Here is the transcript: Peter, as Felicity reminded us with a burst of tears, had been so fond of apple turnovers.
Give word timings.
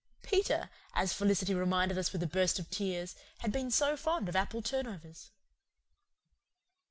Peter, 0.23 0.71
as 0.95 1.13
Felicity 1.13 1.53
reminded 1.53 1.95
us 1.95 2.11
with 2.11 2.23
a 2.23 2.25
burst 2.25 2.57
of 2.57 2.67
tears, 2.71 3.15
had 3.41 3.51
been 3.51 3.69
so 3.69 3.95
fond 3.95 4.27
of 4.27 4.35
apple 4.35 4.63
turnovers. 4.63 5.29